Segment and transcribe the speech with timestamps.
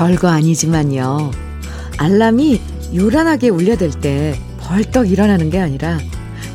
[0.00, 1.30] 별거 아니지만요.
[1.98, 2.58] 알람이
[2.94, 5.98] 요란하게 울려댈 때 벌떡 일어나는 게 아니라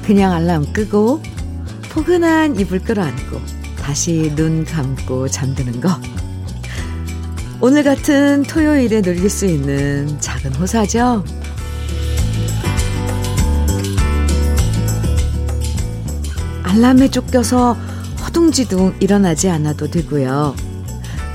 [0.04, 1.22] 그냥 알람 끄고
[1.92, 3.40] 포근한 이불 끌어안고
[3.78, 5.90] 다시 눈 감고 잠드는 거.
[7.62, 11.24] 오늘 같은 토요일에 누릴 수 있는 작은 호사죠.
[16.64, 17.74] 알람에 쫓겨서
[18.24, 20.75] 허둥지둥 일어나지 않아도 되고요.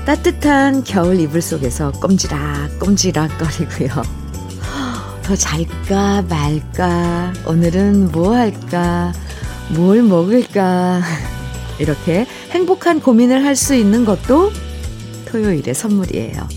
[0.05, 3.89] 따뜻한 겨울 이불 속에서 꼼지락 꼼지락 거리고요.
[5.23, 9.13] 더 잘까 말까 오늘은 뭐 할까
[9.75, 11.01] 뭘 먹을까
[11.79, 14.51] 이렇게 행복한 고민을 할 수 있는 것도
[15.25, 16.47] 토요일의 선물이에요.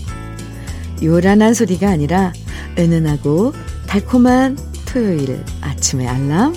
[1.03, 2.33] 요란한 소리가 아니라
[2.77, 3.53] 은은하고
[3.87, 6.55] 달콤한 토요일 아침의 알람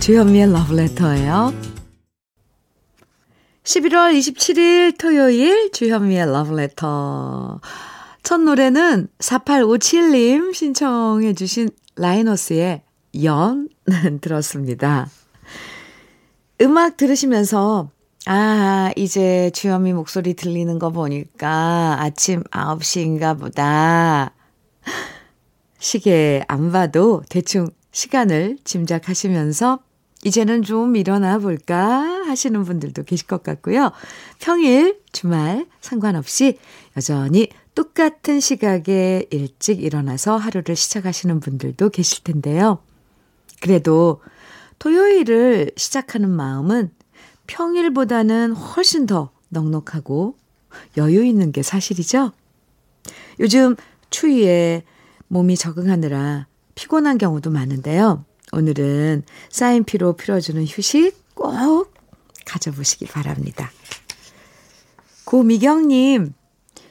[0.00, 1.73] 주현미의 러브레터예요.
[3.64, 7.60] 11월 27일 토요일 주현미의 러브레터
[8.22, 12.82] 첫 노래는 4857님 신청해 주신 라이너스의
[13.22, 13.70] 연
[14.20, 15.08] 들었습니다.
[16.60, 17.90] 음악 들으시면서
[18.26, 24.34] 아, 이제 주현미 목소리 들리는 거 보니까 아침 9시인가 보다.
[25.78, 29.78] 시계 안 봐도 대충 시간을 짐작하시면서
[30.24, 33.92] 이제는 좀 일어나 볼까 하시는 분들도 계실 것 같고요.
[34.40, 36.58] 평일, 주말 상관없이
[36.96, 42.78] 여전히 똑같은 시각에 일찍 일어나서 하루를 시작하시는 분들도 계실 텐데요.
[43.60, 44.22] 그래도
[44.78, 46.90] 토요일을 시작하는 마음은
[47.46, 50.36] 평일보다는 훨씬 더 넉넉하고
[50.96, 52.32] 여유 있는 게 사실이죠.
[53.40, 53.76] 요즘
[54.10, 54.84] 추위에
[55.28, 58.24] 몸이 적응하느라 피곤한 경우도 많은데요.
[58.54, 61.92] 오늘은 쌓인 피로 풀어주는 휴식 꼭
[62.46, 63.70] 가져보시기 바랍니다.
[65.24, 66.34] 고미경님,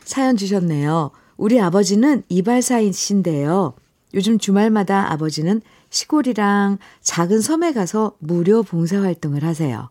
[0.04, 1.12] 사연 주셨네요.
[1.38, 3.74] 우리 아버지는 이발사이신데요.
[4.14, 9.90] 요즘 주말마다 아버지는 시골이랑 작은 섬에 가서 무료 봉사활동을 하세요.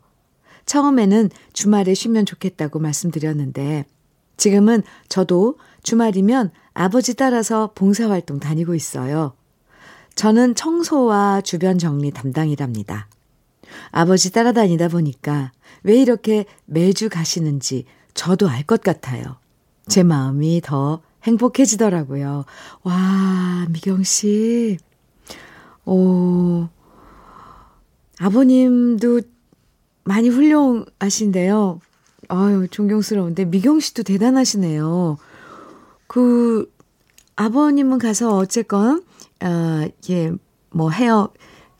[0.66, 3.84] 처음에는 주말에 쉬면 좋겠다고 말씀드렸는데
[4.37, 9.34] 지금은 저도 주말이면 아버지 따라서 봉사활동 다니고 있어요.
[10.14, 13.08] 저는 청소와 주변 정리 담당이랍니다.
[13.90, 15.52] 아버지 따라다니다 보니까
[15.82, 17.84] 왜 이렇게 매주 가시는지
[18.14, 19.36] 저도 알 것 같아요.
[19.88, 22.44] 제 마음이 더 행복해지더라고요.
[22.82, 24.78] 와, 미경 씨.
[25.84, 26.68] 오,
[28.18, 29.22] 아버님도
[30.04, 31.80] 많이 훌륭하신데요.
[32.28, 35.18] 아유, 존경스러운데, 미경 씨도 대단하시네요.
[36.06, 36.72] 그,
[37.36, 39.02] 아버님은 가서 어쨌건,
[39.42, 40.32] 어, 예,
[40.70, 41.32] 뭐 헤어,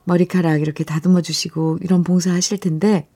[0.05, 3.07] 머리카락 이렇게 다듬어 주시고, 이런 봉사 하실 텐데,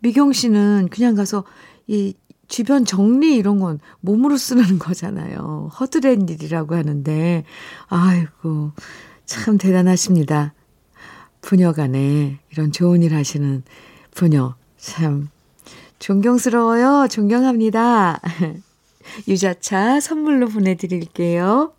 [0.00, 1.44] 미경 씨는 그냥 가서
[1.86, 2.14] 이
[2.46, 5.70] 주변 정리 이런 건 몸으로 쓰는 거잖아요.
[5.78, 7.44] 허드렛 일이라고 하는데,
[7.88, 8.72] 아이고,
[9.26, 10.54] 참 대단하십니다.
[11.40, 13.62] 부녀 간에 이런 좋은 일 하시는
[14.12, 15.28] 부녀, 참
[15.98, 17.08] 존경스러워요.
[17.10, 18.20] 존경합니다.
[19.28, 21.72] 유자차 선물로 보내드릴게요.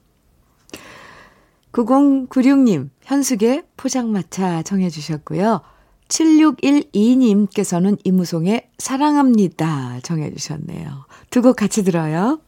[1.72, 5.62] 9096님, 현숙의 포장마차 정해주셨고요.
[6.07, 11.06] 7612님께서는 이무송의 사랑합니다 정해주셨네요.
[11.29, 12.41] 두 곡 같이 들어요.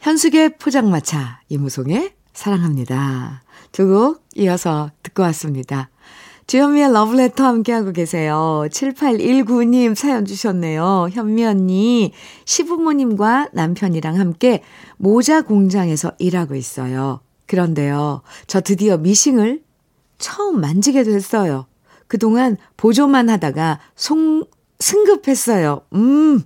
[0.00, 3.42] 현숙의 포장마차, 이무송의 사랑합니다.
[3.70, 5.90] 두 곡 이어서 듣고 왔습니다.
[6.48, 8.66] 주현미의 러브레터 함께하고 계세요.
[8.68, 11.08] 7819님 사연 주셨네요.
[11.12, 12.12] 현미 언니,
[12.44, 14.62] 시부모님과 남편이랑 함께
[14.96, 17.20] 모자 공장에서 일하고 있어요.
[17.52, 19.62] 그런데요, 저 드디어 미싱을
[20.16, 21.66] 처음 만지게 됐어요.
[22.08, 24.46] 그동안 보조만 하다가 송,
[24.78, 25.82] 승급했어요.
[25.92, 26.42] 음,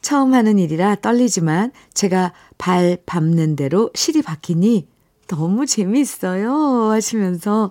[0.00, 4.88] 처음 하는 일이라 떨리지만 제가 발 밟는 대로 실이 박히니
[5.26, 6.92] 너무 재미있어요.
[6.92, 7.70] 하시면서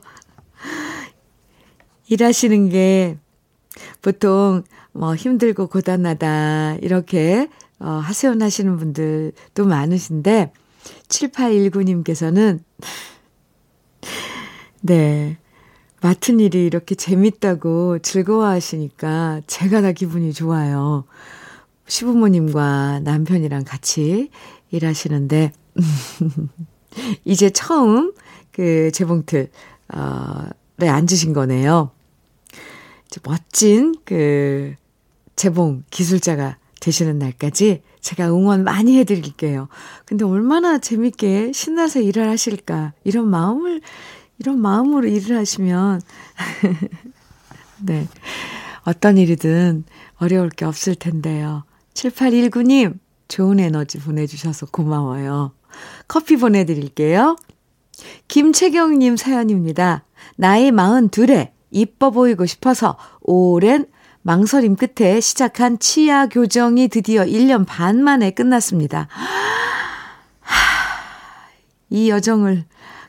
[2.10, 3.18] 일하시는 게
[4.04, 7.50] 보통 뭐 힘들고 고단하다 이렇게
[7.80, 10.52] 어, 하소연하시는 분들도 많으신데
[11.08, 12.60] 7819님께서는
[14.82, 15.38] 네.
[16.02, 21.06] 맡은 일이 이렇게 재밌다고 즐거워하시니까 제가 다 기분이 좋아요.
[21.88, 24.30] 시부모님과 남편이랑 같이
[24.70, 25.54] 일하시는데,
[27.26, 28.14] 이제 처음
[28.52, 29.50] 그 재봉틀,
[29.94, 30.50] 어,
[30.82, 31.92] 에 앉으신 거네요.
[33.24, 34.76] 멋진 그
[35.36, 39.68] 재봉 기술자가 되시는 날까지 제가 응원 많이 해드릴게요.
[40.06, 42.94] 근데 얼마나 재밌게 신나서 일을 하실까.
[43.04, 43.82] 이런 마음을
[44.40, 46.02] 이런 마음으로 일을 하시면,
[47.84, 48.08] 네.
[48.84, 49.84] 어떤 일이든
[50.18, 51.64] 어려울 게 없을 텐데요.
[51.94, 52.98] 7819님,
[53.28, 55.52] 좋은 에너지 보내주셔서 고마워요.
[56.08, 57.36] 커피 보내드릴게요.
[58.28, 60.06] 김채경님 사연입니다.
[60.36, 63.88] 나이 42에 이뻐 보이고 싶어서 오랜
[64.28, 69.08] 망설임 끝에 시작한 치아 교정이 드디어 1년 반 만에 끝났습니다.
[71.90, 72.66] 이 여정을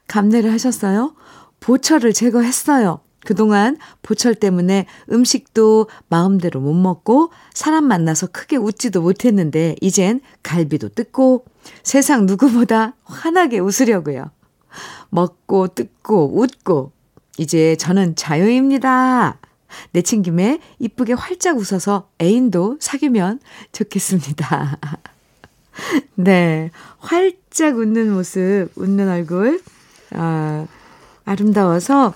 [0.06, 1.16] 감내를 하셨어요?
[1.58, 3.00] 보철을 제거했어요.
[3.26, 11.46] 그동안 보철 때문에 음식도 마음대로 못 먹고 사람 만나서 크게 웃지도 못했는데 이젠 갈비도 뜯고
[11.82, 14.30] 세상 누구보다 환하게 웃으려고요.
[15.10, 16.92] 먹고 뜯고 웃고
[17.38, 19.40] 이제 저는 자유입니다.
[19.92, 23.40] 내친 김에 이쁘게 활짝 웃어서 애인도 사귀면
[23.72, 24.78] 좋겠습니다.
[26.16, 26.70] 네.
[26.98, 29.60] 활짝 웃는 모습, 웃는 얼굴,
[30.12, 30.66] 아,
[31.24, 32.14] 아름다워서,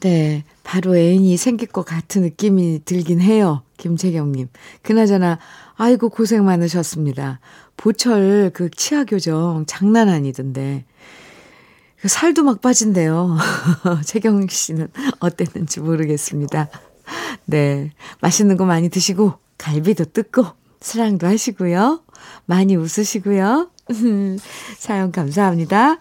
[0.00, 0.44] 네.
[0.62, 3.62] 바로 애인이 생길 것 같은 느낌이 들긴 해요.
[3.76, 4.48] 김채경님.
[4.82, 5.38] 그나저나,
[5.76, 7.38] 아이고, 고생 많으셨습니다.
[7.76, 10.84] 보철 그 치아 교정 장난 아니던데.
[12.00, 13.36] 그 살도 막 빠진대요.
[14.04, 14.88] 채경 씨는
[15.18, 16.68] 어땠는지 모르겠습니다.
[17.46, 17.92] 네.
[18.20, 20.46] 맛있는 거 많이 드시고, 갈비도 뜯고,
[20.80, 22.02] 사랑도 하시고요.
[22.44, 23.70] 많이 웃으시고요.
[24.78, 25.98] 사연 감사합니다.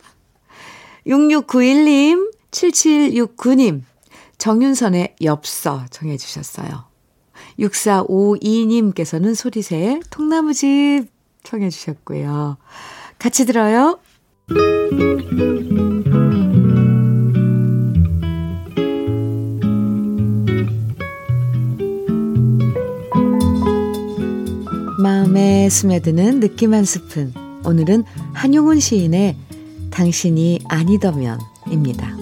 [1.07, 3.83] 6691님, 7769님,
[4.37, 6.85] 정윤선의 엽서 정해주셨어요.
[7.59, 11.07] 6452님께서는 소리새 통나무집
[11.43, 12.57] 청해주셨고요.
[13.17, 13.99] 같이 들어요.
[24.99, 27.33] 마음에 스며드는 느낌 한 스푼.
[27.63, 28.03] 오늘은
[28.33, 29.35] 한용운 시인의
[29.91, 32.15] 당신이 아니더면입니다.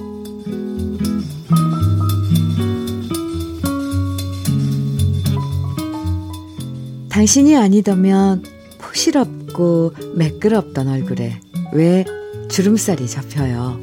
[7.09, 8.43] 당신이 아니더면
[8.79, 11.42] 포실없고 매끄럽던 얼굴에
[11.73, 12.05] 왜
[12.49, 13.79] 주름살이 접혀요.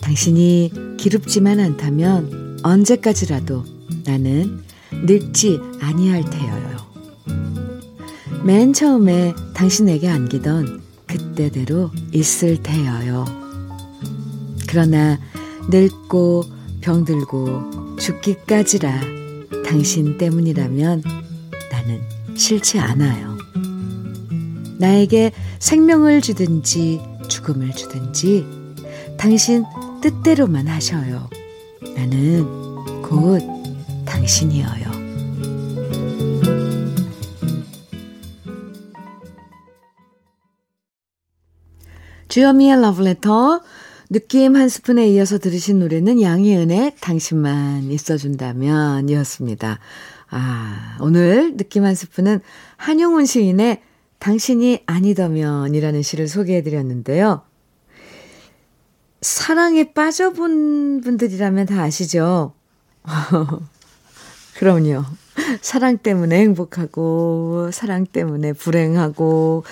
[0.00, 3.64] 당신이 기릅지만 않다면 언제까지라도
[4.06, 6.76] 나는 늙지 아니할 테여요.
[8.42, 13.26] 맨 처음에 당신에게 안기던 그때대로 있을 테여요.
[14.66, 15.20] 그러나
[15.68, 16.44] 늙고
[16.80, 19.00] 병들고 죽기까지라
[19.66, 21.02] 당신 때문이라면
[21.70, 22.00] 나는
[22.34, 23.36] 싫지 않아요.
[24.78, 25.32] 나에게
[25.64, 28.46] 생명을 주든지 죽음을 주든지
[29.16, 29.64] 당신
[30.02, 31.30] 뜻대로만 하셔요.
[31.96, 32.44] 나는
[33.00, 33.40] 곧
[34.04, 34.92] 당신이어요.
[42.28, 43.62] 주여미의 러브레터
[44.10, 49.78] 느낌 한 스푼에 이어서 들으신 노래는 양희은의 당신만 있어준다면 이었습니다.
[50.28, 52.40] 아, 오늘 느낌 한 스푼은
[52.76, 53.80] 한용운 시인의
[54.24, 57.42] 당신이 아니더면이라는 시를 소개해 드렸는데요.
[59.20, 62.54] 사랑에 빠져본 분들이라면 다 아시죠?
[64.56, 65.04] 그럼요.
[65.60, 69.64] 사랑 때문에 행복하고, 사랑 때문에 불행하고,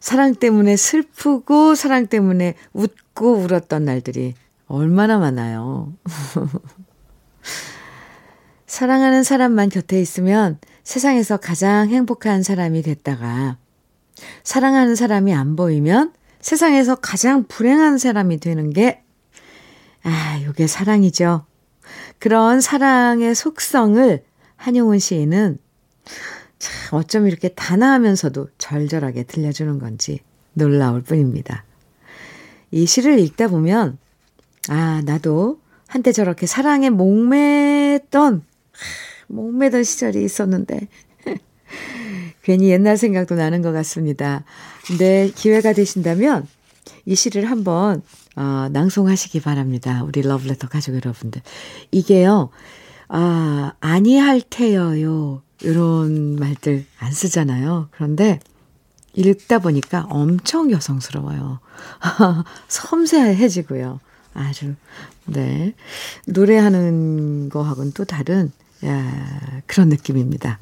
[0.00, 4.34] 사랑 때문에 슬프고, 사랑 때문에 웃고 울었던 날들이
[4.66, 5.94] 얼마나 많아요.
[8.66, 13.56] 사랑하는 사람만 곁에 있으면 세상에서 가장 행복한 사람이 됐다가
[14.42, 19.02] 사랑하는 사람이 안 보이면 세상에서 가장 불행한 사람이 되는 게,
[20.02, 21.44] 아, 요게 사랑이죠.
[22.18, 24.24] 그런 사랑의 속성을
[24.56, 25.58] 한용운 시인은
[26.58, 30.20] 참 어쩜 이렇게 단아하면서도 절절하게 들려주는 건지
[30.54, 31.64] 놀라울 뿐입니다.
[32.70, 33.98] 이 시를 읽다 보면,
[34.68, 38.42] 아, 나도 한때 저렇게 사랑에 목매던,
[39.28, 40.88] 목매던 시절이 있었는데,
[42.48, 44.42] 괜히 옛날 생각도 나는 것 같습니다.
[44.86, 46.46] 근데 기회가 되신다면
[47.04, 48.00] 이 시를 한번
[48.36, 50.02] 어, 낭송하시기 바랍니다.
[50.02, 51.42] 우리 러브레터 가족 여러분들.
[51.90, 52.48] 이게요,
[53.08, 55.42] 아, 아니할 테여요.
[55.60, 57.88] 이런 말들 안 쓰잖아요.
[57.90, 58.40] 그런데
[59.12, 61.60] 읽다 보니까 엄청 여성스러워요.
[62.68, 64.00] 섬세해지고요.
[64.32, 64.74] 아주,
[65.26, 65.74] 네.
[66.26, 68.52] 노래하는 거하고는 또 다른,
[68.86, 70.58] 야, 그런 느낌입니다.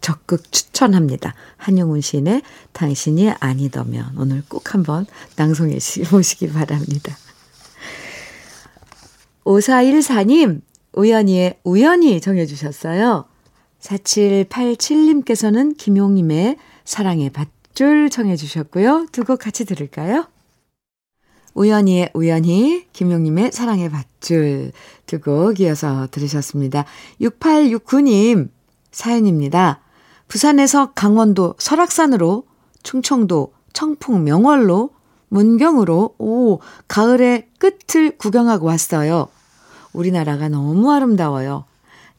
[0.00, 1.34] 적극 추천합니다.
[1.56, 5.78] 한용운 시인의 당신이 아니더면 오늘 꼭 한번 낭송해
[6.10, 7.16] 보시기 바랍니다.
[9.44, 10.60] 5414님,
[10.94, 13.24] 우연히의 우연히 정해 주셨어요.
[13.80, 19.06] 4787님께서는 김용님의 사랑의 밧줄 정해 주셨고요.
[19.12, 20.26] 두 곡 같이 들을까요?
[21.54, 24.72] 우연히의 우연히, 김용님의 사랑의 밧줄
[25.06, 26.84] 두 곡 이어서 들으셨습니다.
[27.20, 28.50] 6869님
[28.90, 29.80] 사연입니다.
[30.28, 32.44] 부산에서 강원도 설악산으로
[32.82, 34.90] 충청도 청풍 명월로
[35.28, 39.28] 문경으로 오 가을의 끝을 구경하고 왔어요.
[39.92, 41.64] 우리나라가 너무 아름다워요.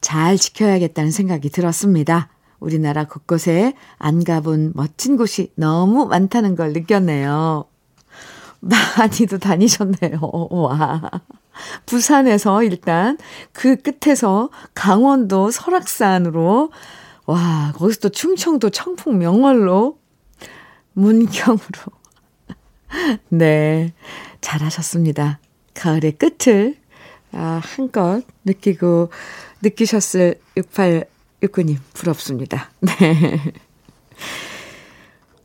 [0.00, 2.28] 잘 지켜야겠다는 생각이 들었습니다.
[2.58, 7.64] 우리나라 곳곳에 안 가본 멋진 곳이 너무 많다는 걸 느꼈네요.
[8.60, 10.20] 많이도 다니셨네요.
[10.50, 11.10] 와.
[11.86, 13.18] 부산에서 일단
[13.52, 16.70] 그 끝에서 강원도 설악산으로
[17.30, 20.00] 와, 거기서 또 충청도 청풍 명월로
[20.94, 21.60] 문경으로.
[23.30, 23.94] 네.
[24.40, 25.38] 잘하셨습니다.
[25.74, 26.74] 가을의 끝을
[27.30, 29.10] 아, 한껏 느끼고
[29.62, 32.72] 느끼셨을 6869님 부럽습니다.
[32.98, 33.38] 네.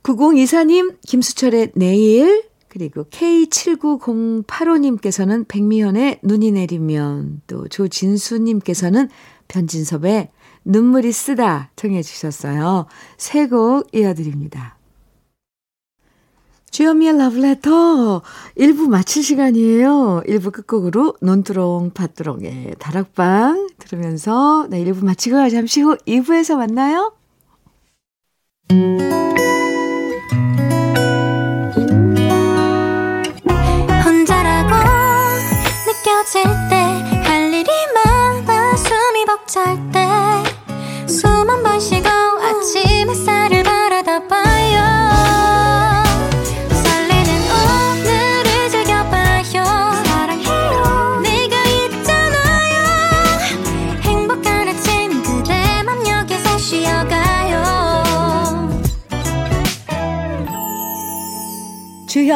[0.02, 9.08] 9024님 김수철의 내일 그리고 K7908호님께서는 백미연의 눈이 내리면 또 조진수님께서는
[9.46, 10.30] 변진섭의
[10.66, 12.86] 눈물이 쓰다 청해 주셨어요.
[13.16, 14.76] 세 곡 이어드립니다.
[16.70, 18.22] 주현미의 러브레터
[18.58, 20.22] 1부 마칠 시간이에요.
[20.26, 27.14] 1부 끝곡으로 논두렁 팥두렁의 다락방 들으면서 네, 1부 마치고 잠시 후 2부에서 만나요.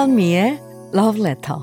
[0.01, 0.63] 주현미의
[0.95, 1.61] Love Letter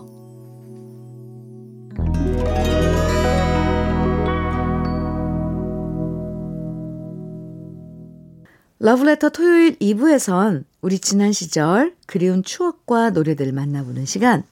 [8.77, 14.43] 러브레터 토요일 2부에선 우리 지난 시절 그리운 추억과 노래들 만나보는 시간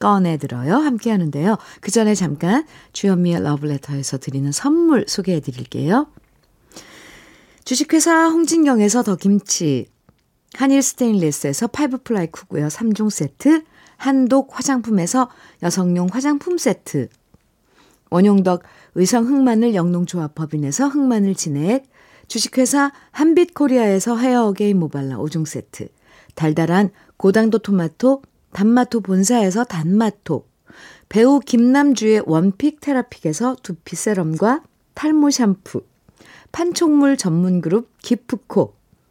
[0.00, 1.56] 꺼내들어요 함께 하는데요.
[1.80, 6.08] 그 전에 잠깐 주현미의 러브레터에서 드리는 선물 소개해 드릴게요.
[7.64, 9.86] 주식회사 홍진경에서 더 김치
[10.54, 12.68] 한일 스테인리스에서 five ply 쿠고요.
[12.68, 13.64] 3종 세트
[13.96, 15.30] 한독 화장품에서
[15.62, 17.08] 여성용 화장품 세트.
[18.10, 18.62] 원용덕
[18.94, 21.90] 의성 흑마늘 영농조합 법인에서 흑마늘 진액.
[22.30, 25.88] 주식회사 한빛코리아에서 헤어 어게인 모발라 5종 세트,
[26.36, 30.46] 달달한 고당도 토마토, 단마토 본사에서 단마토,
[31.08, 34.62] 배우 김남주의 one pick 테라픽에서 두피 세럼과
[34.94, 35.82] 탈모 샴푸,
[36.52, 38.76] 판촉물 전문 그룹 기프코,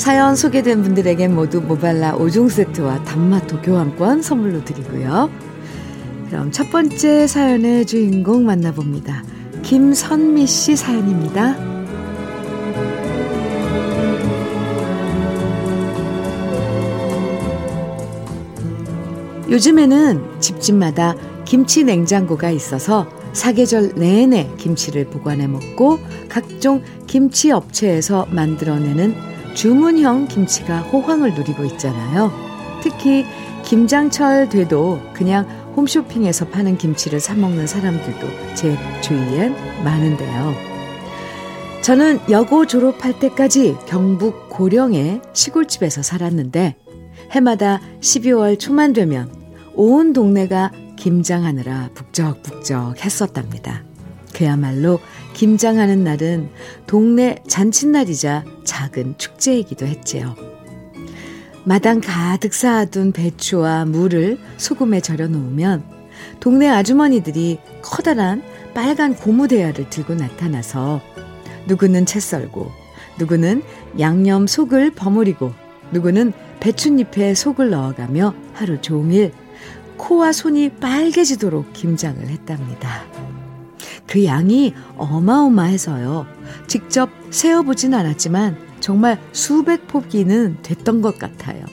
[0.00, 5.28] 사연 소개된 분들에게 모두 모발라 5종 세트와 단마토 교환권 선물로 드리고요.
[6.26, 9.22] 그럼 첫 번째 사연의 주인공 만나봅니다.
[9.60, 11.54] 김선미 씨 사연입니다.
[19.50, 21.14] 요즘에는 집집마다
[21.44, 25.98] 김치 냉장고가 있어서 사계절 내내 김치를 보관해 먹고
[26.30, 32.32] 각종 김치 업체에서 만들어내는 주문형 김치가 호황을 누리고 있잖아요.
[32.82, 33.24] 특히
[33.64, 39.54] 김장철 돼도 그냥 홈쇼핑에서 파는 김치를 사 먹는 사람들도 제 주위엔
[39.84, 40.54] 많은데요.
[41.82, 46.76] 저는 여고 졸업할 때까지 경북 고령의 시골집에서 살았는데
[47.30, 49.32] 해마다 12월 초만 되면
[49.74, 53.84] 온 동네가 김장하느라 북적북적 했었답니다.
[54.34, 55.00] 그야말로
[55.34, 56.50] 김장하는 날은
[56.86, 60.36] 동네 잔칫날이자 작은 축제이기도 했지요.
[61.64, 65.84] 마당 가득 쌓아둔 배추와 물을 소금에 절여 놓으면
[66.40, 68.42] 동네 아주머니들이 커다란
[68.74, 71.00] 빨간 고무대야를 들고 나타나서
[71.66, 72.70] 누구는 채 썰고
[73.18, 73.62] 누구는
[73.98, 75.52] 양념 속을 버무리고
[75.92, 79.32] 누구는 배춧잎에 속을 넣어가며 하루 종일
[79.96, 83.04] 코와 손이 빨개지도록 김장을 했답니다.
[84.10, 86.26] 그 양이 어마어마해서요.
[86.66, 91.64] 직접 세어보진 않았지만 정말 수백 포기는 됐던 것 같아요.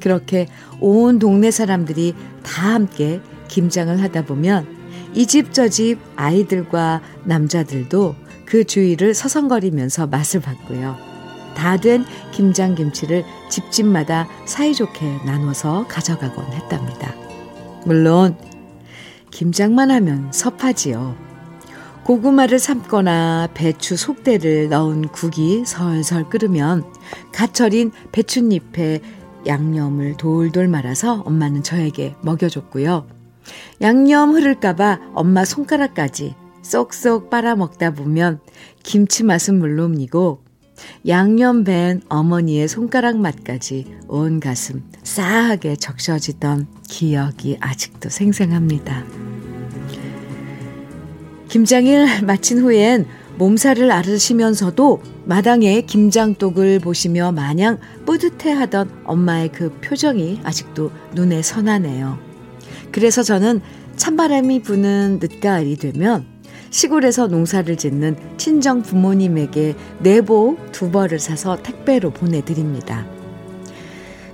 [0.00, 0.48] 그렇게
[0.80, 4.66] 온 동네 사람들이 다 함께 김장을 하다 보면
[5.14, 8.14] 이 집 저 집 아이들과 남자들도
[8.46, 10.96] 그 주위를 서성거리면서 맛을 봤고요.
[11.54, 17.14] 다 된 김장 김치를 집집마다 사이좋게 나눠서 가져가곤 했답니다.
[17.84, 18.36] 물론
[19.32, 21.27] 김장만 하면 섭하지요.
[22.08, 26.90] 고구마를 삶거나 배추 속대를 넣은 국이 설설 끓으면
[27.32, 29.02] 갓 절인 배춧잎에
[29.46, 33.06] 양념을 돌돌 말아서 엄마는 저에게 먹여줬고요.
[33.82, 38.40] 양념 흐를까봐 엄마 손가락까지 쏙쏙 빨아먹다 보면
[38.82, 40.42] 김치 맛은 물론이고
[41.08, 49.04] 양념 밴 어머니의 손가락 맛까지 온 가슴 싸하게 적셔지던 기억이 아직도 생생합니다.
[51.48, 53.06] 김장일 마친 후엔
[53.38, 62.18] 몸살을 앓으시면서도 마당에 김장독을 보시며 마냥 뿌듯해하던 엄마의 그 표정이 아직도 눈에 선하네요.
[62.92, 63.60] 그래서 저는
[63.96, 66.26] 찬바람이 부는 늦가을이 되면
[66.70, 73.06] 시골에서 농사를 짓는 친정 부모님에게 내복 두 벌을 사서 택배로 보내드립니다.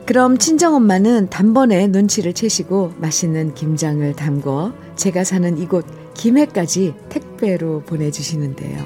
[0.05, 8.79] 그럼 친정엄마는 단번에 눈치를 채시고 맛있는 김장을 담궈 제가 사는 이곳 김해까지 택배로 보내주시는데요.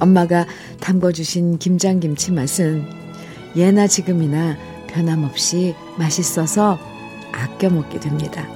[0.00, 0.46] 엄마가
[0.80, 2.84] 담궈주신 김장김치 맛은
[3.56, 4.56] 예나 지금이나
[4.88, 6.78] 변함없이 맛있어서
[7.32, 8.48] 아껴 먹게 됩니다.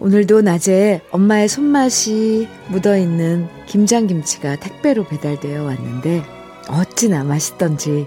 [0.00, 6.22] 오늘도 낮에 엄마의 손맛이 묻어있는 김장김치가 택배로 배달되어 왔는데
[6.68, 8.06] 어찌나 맛있던지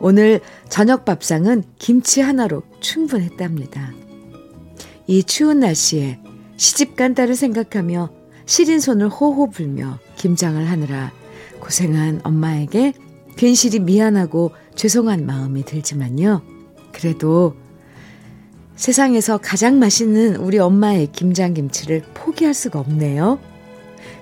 [0.00, 3.92] 오늘 저녁 밥상은 김치 하나로 충분했답니다.
[5.06, 6.18] 이 추운 날씨에
[6.60, 8.10] 시집간 딸을 생각하며
[8.44, 11.10] 시린 손을 호호 불며 김장을 하느라
[11.58, 12.92] 고생한 엄마에게
[13.36, 16.42] 괜시리 미안하고 죄송한 마음이 들지만요.
[16.92, 17.56] 그래도
[18.76, 23.38] 세상에서 가장 맛있는 우리 엄마의 김장김치를 포기할 수가 없네요.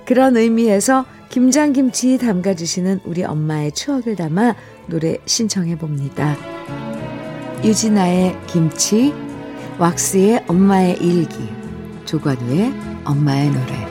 [0.07, 4.55] 그런 의미에서 김장김치 담가주시는 우리 엄마의 추억을 담아
[4.87, 6.37] 노래 신청해 봅니다.
[7.65, 9.13] 유진아의 김치,
[9.81, 11.58] 왁스의 엄마의 일기.
[12.09, 12.73] 조관우의
[13.05, 13.87] 엄마의 노래.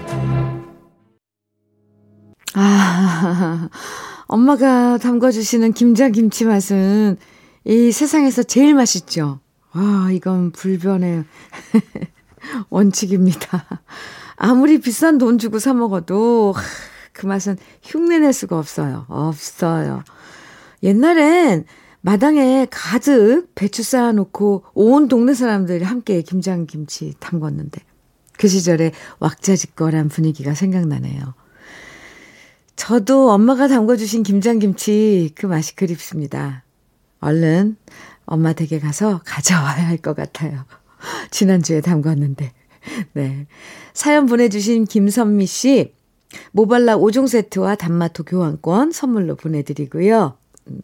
[2.55, 3.69] 아,
[4.25, 7.17] 엄마가 담궈주시는 김장김치 맛은
[7.65, 9.39] 이 세상에서 제일 맛있죠.
[9.71, 11.25] 아, 이건 불변의
[12.71, 13.65] 원칙입니다.
[14.35, 16.55] 아무리 비싼 돈 주고 사 먹어도
[17.13, 19.05] 그 맛은 흉내낼 수가 없어요.
[19.09, 20.03] 없어요.
[20.81, 21.65] 옛날엔
[22.01, 27.86] 마당에 가득 배추 쌓아놓고 온 동네 사람들이 함께 김장김치 담궜는데
[28.37, 31.33] 그 시절에 왁자지껄한 분위기가 생각나네요.
[32.75, 36.63] 저도 엄마가 담궈주신 김장김치 그 맛이 그립습니다.
[37.19, 37.75] 얼른
[38.25, 40.65] 엄마 댁에 가서 가져와야 할 것 같아요.
[41.31, 42.51] 지난주에 담궜는데.
[43.13, 43.47] 네.
[43.93, 45.93] 사연 보내주신 김선미 씨,
[46.51, 50.37] 모발라 5종 세트와 단마토 교환권 선물로 보내드리고요.
[50.67, 50.81] 음,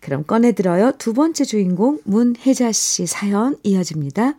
[0.00, 0.92] 그럼 꺼내들어요.
[0.98, 4.34] 두 번째 주인공 문혜자 씨 사연 이어집니다.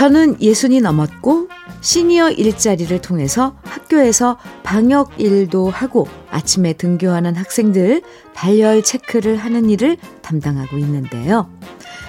[0.00, 1.48] 저는 예순이 넘었고
[1.82, 8.00] 시니어 일자리를 통해서 학교에서 방역 일도 하고 아침에 등교하는 학생들
[8.32, 11.50] 발열 체크를 하는 일을 담당하고 있는데요.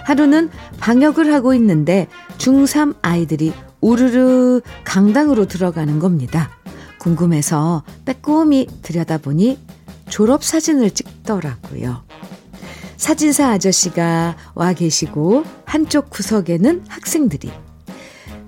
[0.06, 0.50] 하루는
[0.80, 3.52] 방역을 하고 있는데 중3 아이들이
[3.82, 6.50] 우르르 강당으로 들어가는 겁니다.
[6.98, 9.60] 궁금해서 빼꼼히 들여다보니
[10.08, 12.04] 졸업 사진을 찍더라고요.
[12.96, 17.52] 사진사 아저씨가 와 계시고 한쪽 구석에는 학생들이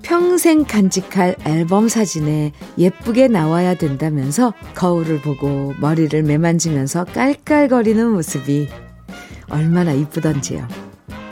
[0.03, 8.67] 평생 간직할 앨범 사진에 예쁘게 나와야 된다면서 거울을 보고 머리를 매만지면서 깔깔거리는 모습이
[9.49, 10.67] 얼마나 이쁘던지요.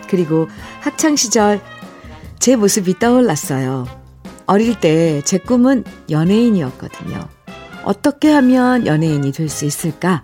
[0.10, 0.48] 그리고
[0.82, 1.62] 학창시절
[2.40, 3.86] 제 모습이 떠올랐어요.
[4.48, 7.20] 어릴 때 제 꿈은 연예인이었거든요.
[7.84, 10.24] 어떻게 하면 연예인이 될 수 있을까?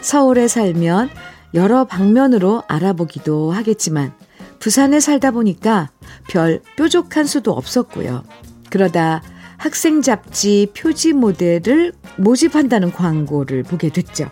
[0.00, 1.10] 서울에 살면
[1.54, 4.12] 여러 방면으로 알아보기도 하겠지만
[4.58, 5.90] 부산에 살다 보니까
[6.28, 8.24] 별 뾰족한 수도 없었고요.
[8.70, 9.22] 그러다
[9.56, 14.30] 학생 잡지 표지 모델을 모집한다는 광고를 보게 됐죠.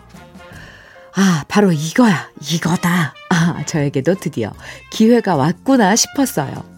[1.15, 3.13] 아, 바로 이거야, 이거다.
[3.29, 4.51] 아, 저에게도 드디어
[4.91, 6.75] 기회가 왔구나 싶었어요.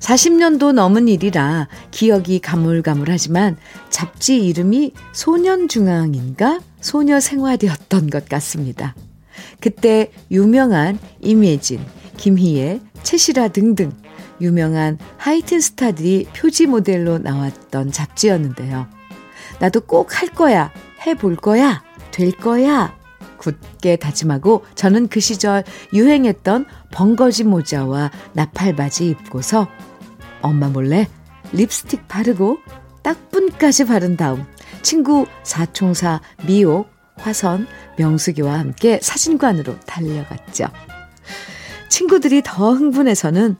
[0.00, 3.56] 40년도 넘은 일이라 기억이 가물가물하지만
[3.88, 8.94] 잡지 이름이 소년중앙인가 소녀생활이었던 것 같습니다.
[9.60, 11.80] 그때 유명한 임예진,
[12.18, 13.92] 김희애, 채시라 등등
[14.40, 18.86] 유명한 하이틴 스타들이 표지 모델로 나왔던 잡지였는데요.
[19.60, 20.72] 나도 꼭 할 거야,
[21.06, 22.96] 해볼 거야, 될 거야.
[23.38, 29.68] 굳게 다짐하고 저는 그 시절 유행했던 벙거지 모자와 나팔바지 입고서
[30.40, 31.08] 엄마 몰래
[31.52, 32.58] 립스틱 바르고
[33.02, 34.44] 딱분까지 바른 다음
[34.80, 37.66] 친구 사총사 미옥, 화선,
[37.98, 40.66] 명수기와 함께 사진관으로 달려갔죠.
[41.90, 43.56] 친구들이 더 흥분해서는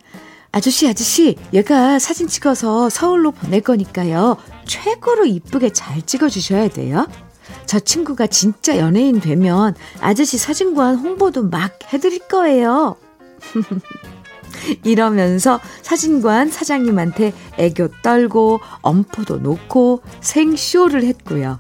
[0.55, 4.37] 아저씨, 아저씨, 얘가 사진 찍어서 서울로 보낼 거니까요.
[4.65, 7.09] 최고로 이쁘게 잘 찍어주셔야 돼요.
[7.67, 12.95] 저 친구가 진짜 연예인 되면 아저씨 사진관 홍보도 막 해드릴 거예요.
[14.85, 21.59] 이러면서 사진관 사장님한테 애교 떨고 엄포도 놓고 생쇼를 했고요.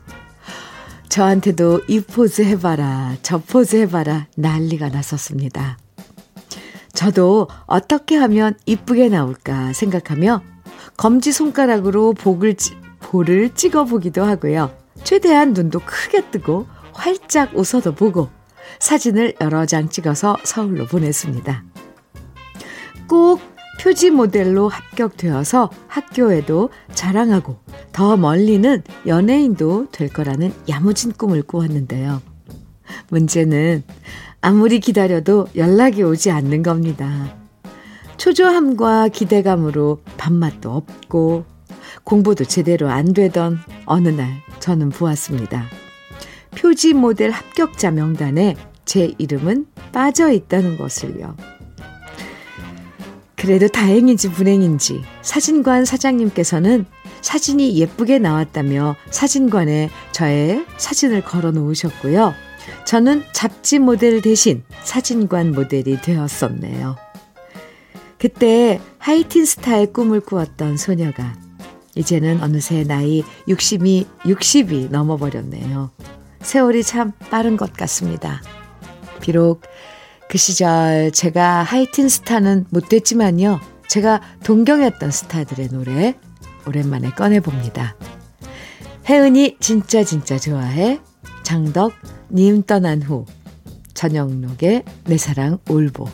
[1.08, 5.78] 저한테도 이 포즈 해봐라, 저 포즈 해봐라 난리가 났었습니다.
[6.94, 10.42] 저도 어떻게 하면 이쁘게 나올까 생각하며
[10.96, 12.56] 검지 손가락으로 복을,
[13.00, 14.70] 볼을 찍어보기도 하고요.
[15.02, 18.28] 최대한 눈도 크게 뜨고 활짝 웃어도 보고
[18.78, 21.64] 사진을 여러 장 찍어서 서울로 보냈습니다.
[23.08, 23.40] 꼭
[23.80, 27.58] 표지 모델로 합격되어서 학교에도 자랑하고
[27.92, 32.22] 더 멀리는 연예인도 될 거라는 야무진 꿈을 꾸었는데요.
[33.08, 33.82] 문제는
[34.44, 37.34] 아무리 기다려도 연락이 오지 않는 겁니다.
[38.18, 41.46] 초조함과 기대감으로 밥맛도 없고
[42.04, 44.28] 공부도 제대로 안 되던 어느 날
[44.60, 45.64] 저는 보았습니다.
[46.54, 48.54] 표지 모델 합격자 명단에
[48.84, 51.34] 제 이름은 빠져 있다는 것을요.
[53.36, 56.84] 그래도 다행인지 불행인지 사진관 사장님께서는
[57.22, 62.43] 사진이 예쁘게 나왔다며 사진관에 저의 사진을 걸어 놓으셨고요.
[62.84, 66.96] 저는 잡지 모델 대신 사진관 모델이 되었었네요.
[68.18, 71.34] 그때 하이틴 스타의 꿈을 꾸었던 소녀가
[71.94, 75.90] 이제는 어느새 나이 60이, 60이 넘어버렸네요.
[76.40, 78.42] 세월이 참 빠른 것 같습니다.
[79.20, 79.62] 비록
[80.28, 83.60] 그 시절 제가 하이틴 스타는 못 됐지만요.
[83.88, 86.16] 제가 동경했던 스타들의 노래
[86.66, 87.94] 오랜만에 꺼내 봅니다.
[89.08, 90.98] 혜은이 진짜 진짜 좋아해.
[91.42, 91.92] 장덕
[92.30, 93.26] 님 떠난 후.
[93.94, 96.08] 전영록의 내 사랑 올보.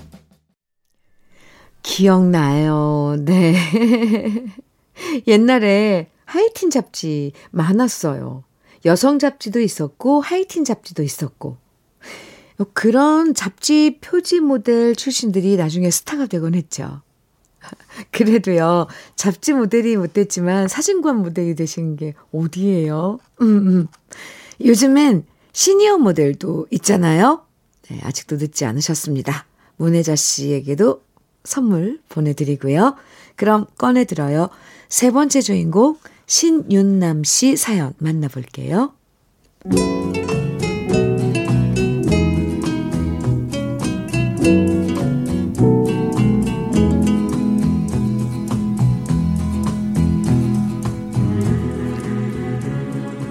[1.82, 3.16] 기억나요.
[3.20, 3.56] 네.
[5.26, 8.44] 옛날에 하이틴 잡지 많았어요.
[8.84, 11.56] 여성 잡지도 있었고, 하이틴 잡지도 있었고.
[12.74, 17.02] 그런 잡지 표지 모델 출신들이 나중에 스타가 되곤 했죠.
[18.12, 23.18] 그래도요, 잡지 모델이 못 됐지만 사진관 모델이 되신 게 어디예요?
[23.40, 23.86] 음, 음.
[24.62, 27.42] 요즘엔 시니어 모델도 있잖아요.
[27.88, 29.46] 네, 아직도 늦지 않으셨습니다.
[29.76, 31.02] 문혜자 씨에게도
[31.44, 32.96] 선물 보내드리고요.
[33.36, 34.50] 그럼 꺼내들어요.
[34.88, 38.92] 세 번째 주인공 신윤남 씨 사연 만나볼게요.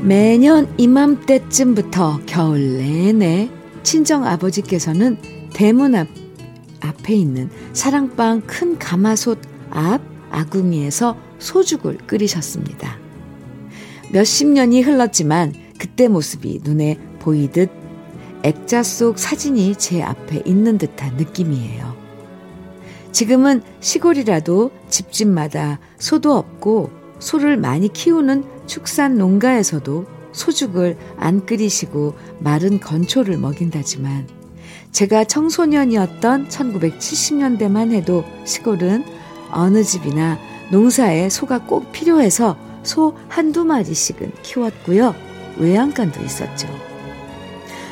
[0.10, 3.48] 매년 이맘때쯤부터 겨울 내내
[3.84, 5.20] 친정 아버지께서는
[5.54, 6.08] 대문 앞,
[6.80, 9.38] 앞에 있는 사랑방 큰 가마솥
[9.70, 12.98] 앞 아궁이에서 소죽을 끓이셨습니다.
[14.12, 17.70] 몇십 년이 흘렀지만 그때 모습이 눈에 보이듯
[18.42, 21.96] 액자 속 사진이 제 앞에 있는 듯한 느낌이에요.
[23.12, 33.38] 지금은 시골이라도 집집마다 소도 없고 소를 많이 키우는 축산 농가에서도 소죽을 안 끓이시고 마른 건초를
[33.38, 34.28] 먹인다지만
[34.92, 39.06] 제가 청소년이었던 1970년대만 해도 시골은
[39.52, 40.40] 어느 집이나
[40.72, 45.14] 농사에 소가 꼭 필요해서 소 한두 마리씩은 키웠고요.
[45.58, 46.68] 외양간도 있었죠.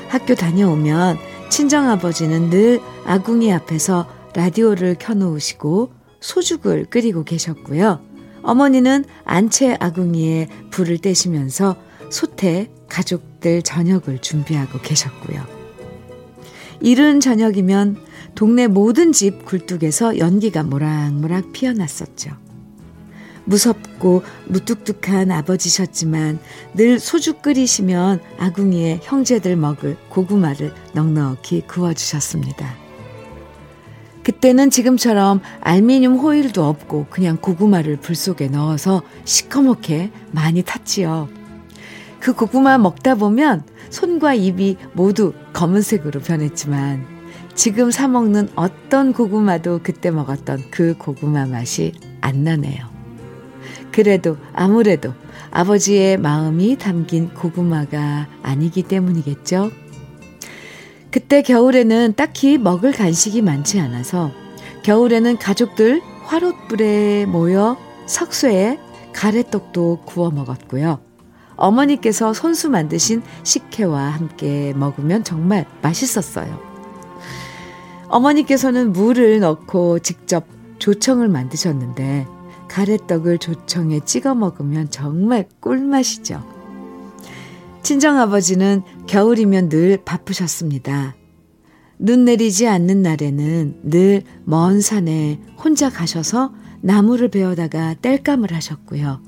[0.08, 1.18] 학교 다녀오면
[1.50, 8.07] 친정아버지는 늘 아궁이 앞에서 라디오를 켜놓으시고 소죽을 끓이고 계셨고요.
[8.44, 11.76] 어머니는 안채 아궁이에 불을 떼시면서
[12.10, 15.46] 소태 가족들 저녁을 준비하고 계셨고요.
[16.80, 17.98] 이른 저녁이면
[18.36, 22.32] 동네 모든 집 굴뚝에서 연기가 모락모락 피어났었죠.
[23.46, 26.40] 무섭고 무뚝뚝한 아버지셨지만
[26.74, 32.87] 늘 소주 끓이시면 아궁이에 형제들 먹을 고구마를 넉넉히 구워주셨습니다.
[34.28, 41.30] 그때는 지금처럼 알미늄 호일도 없고 그냥 고구마를 불 속에 넣어서 시커멓게 많이 탔지요.
[42.20, 47.06] 그 고구마 먹다 보면 손과 입이 모두 검은색으로 변했지만
[47.56, 52.86] 지금 사먹는 어떤 고구마도 그때 먹었던 그 고구마 맛이 안 나네요.
[53.94, 55.14] 그래도 아무래도
[55.52, 59.72] 아버지의 마음이 담긴 고구마가 아니기 때문이겠죠.
[61.12, 64.32] 그때 겨울에는 딱히 먹을 간식이 많지 않아서
[64.84, 68.80] 겨울에는 가족들 화롯불에 모여 석쇠에
[69.14, 71.00] 가래떡도 구워 먹었고요.
[71.56, 76.60] 어머니께서 손수 만드신 식혜와 함께 먹으면 정말 맛있었어요.
[78.10, 80.46] 어머니께서는 물을 넣고 직접
[80.80, 82.28] 조청을 만드셨는데
[82.68, 86.44] 가래떡을 조청에 찍어 먹으면 정말 꿀맛이죠.
[87.82, 91.16] 친정아버지는 겨울이면 늘 바쁘셨습니다.
[92.00, 99.22] 눈 내리지 않는 날에는 늘 먼 산에 혼자 가셔서 나무를 베어다가 땔감을 하셨고요.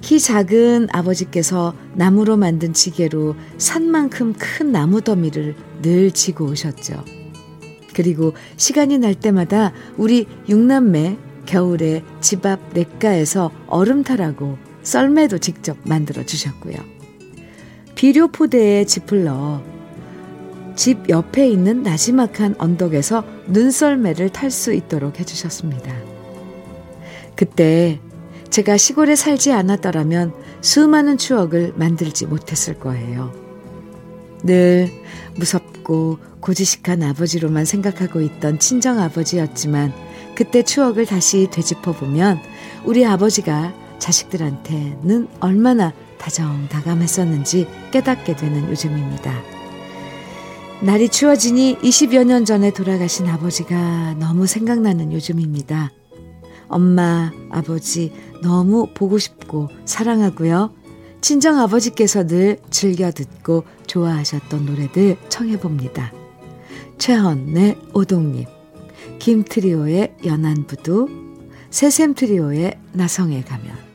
[0.00, 7.04] 키 작은 아버지께서 나무로 만든 지게로 산만큼 큰 나무 더미를 늘 지고 오셨죠.
[7.94, 11.16] 그리고 시간이 날 때마다 우리 육남매
[11.46, 16.97] 겨울에 집 앞 냇가에서 얼음 타라고 썰매도 직접 만들어 주셨고요.
[17.98, 19.60] 비료 포대에 짚을 넣어
[20.76, 25.92] 집 옆에 있는 나지막한 언덕에서 눈썰매를 탈 수 있도록 해주셨습니다.
[27.34, 27.98] 그때
[28.50, 33.32] 제가 시골에 살지 않았더라면 수많은 추억을 만들지 못했을 거예요.
[34.44, 34.92] 늘
[35.34, 39.92] 무섭고 고지식한 아버지로만 생각하고 있던 친정 아버지였지만
[40.36, 42.38] 그때 추억을 다시 되짚어보면
[42.84, 49.32] 우리 아버지가 자식들한테는 얼마나 다정다감했었는지 깨닫게 되는 요즘입니다.
[50.80, 55.90] 날이 추워지니 20여 년 전에 돌아가신 아버지가 너무 생각나는 요즘입니다.
[56.68, 60.72] 엄마, 아버지 너무 보고 싶고 사랑하고요.
[61.20, 66.12] 친정 아버지께서 늘 즐겨 듣고 좋아하셨던 노래들 청해봅니다.
[66.98, 68.46] 최헌의 오동잎,
[69.18, 71.08] 김트리오의 연안부두,
[71.70, 73.87] 새샘트리오의 나성에 가면.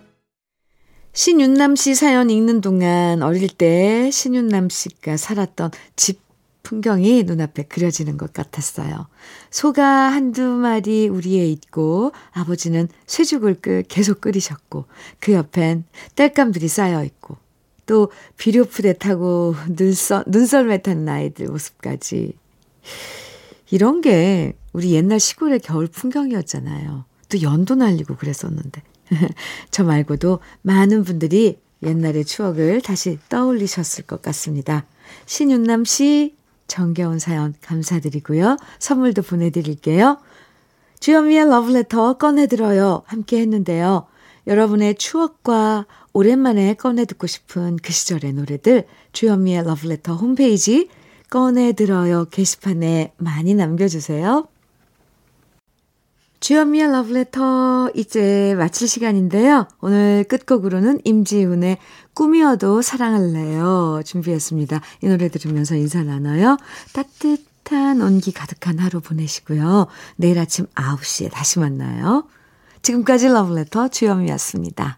[1.16, 6.20] 신윤남 씨 사연 읽는 동안 어릴 때 신윤남 씨가 살았던 집
[6.64, 9.08] 풍경이 눈앞에 그려지는 것 같았어요.
[9.52, 14.86] 소가 한두 마리 우리에 있고 아버지는 쇠죽을 끄, 계속 끓이셨고
[15.20, 15.84] 그 옆엔
[16.16, 17.38] 땔감들이 쌓여 있고
[17.86, 22.34] 또 비료푸대 타고 눈썰, 눈썰매 타는 아이들 모습까지
[23.70, 27.06] 이런 게 우리 옛날 시골의 겨울 풍경이었잖아요.
[27.30, 28.82] 또 연도 날리고 그랬었는데.
[29.72, 34.86] 저 말고도 많은 분들이 옛날의 추억을 다시 떠올리셨을 것 같습니다.
[35.26, 36.36] 신윤남 씨,
[36.68, 38.58] 정겨운 사연 감사드리고요.
[38.80, 40.18] 선물도 보내드릴게요.
[41.00, 43.04] 주현미의 러브레터 꺼내들어요.
[43.06, 44.08] 함께 했는데요.
[44.48, 50.90] 여러분의 추억과 오랜만에 꺼내 듣고 싶은 그 시절의 노래들 주현미의 러브레터 홈페이지
[51.30, 54.48] 꺼내들어요 게시판에 많이 남겨주세요.
[56.44, 59.66] 주현미의 러브레터 이제 마칠 시간인데요.
[59.80, 61.78] 오늘 끝곡으로는 임지훈의
[62.14, 64.82] 꿈이어도 사랑할래요 준비했습니다.
[65.04, 66.58] 이 노래 들으면서 인사 나눠요.
[66.92, 69.88] 따뜻한 온기 가득한 하루 보내시고요.
[70.18, 72.28] 내일 아침 9시에 다시 만나요.
[72.82, 74.98] 지금까지 러브레터 주현미였습니다.